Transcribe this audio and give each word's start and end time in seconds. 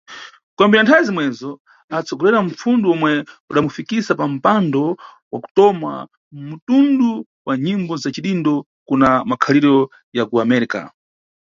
Kuyambira 0.55 0.83
nthawe 0.83 1.03
zimwezo 1.07 1.49
adatsogolera 1.91 2.39
nfunde 2.47 2.85
omwe 2.93 3.11
udamufikisa 3.51 4.11
pampando 4.19 4.83
wakutoma 5.31 5.91
muntundu 6.45 7.07
wa 7.47 7.53
nyimbo 7.65 7.93
za 8.01 8.09
cidindo 8.15 8.53
kuna 8.87 9.09
makhaliro 9.29 9.77
ya 10.17 10.23
kuAmérica. 10.29 10.79